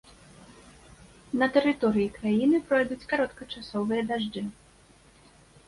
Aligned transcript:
На 1.41 1.49
тэрыторыі 1.57 2.09
краіны 2.17 2.57
пройдуць 2.71 3.07
кароткачасовыя 3.13 4.09
дажджы. 4.11 4.43